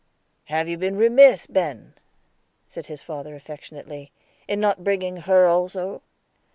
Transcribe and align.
"Have 0.45 0.67
you 0.67 0.79
been 0.79 0.95
remiss, 0.97 1.45
Ben," 1.45 1.93
said 2.65 2.87
his 2.87 3.03
father 3.03 3.35
affectionately, 3.35 4.11
"in 4.47 4.59
not 4.59 4.83
bringing 4.83 5.17
her 5.17 5.45
also?" 5.45 6.01